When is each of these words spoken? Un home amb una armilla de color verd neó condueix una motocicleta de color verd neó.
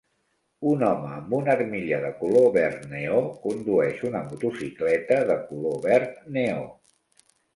Un 0.67 0.83
home 0.85 1.09
amb 1.17 1.33
una 1.39 1.51
armilla 1.55 1.99
de 2.05 2.09
color 2.21 2.47
verd 2.55 2.87
neó 2.95 3.19
condueix 3.45 4.01
una 4.11 4.23
motocicleta 4.31 5.19
de 5.33 5.37
color 5.51 5.79
verd 5.87 6.17
neó. 6.39 6.67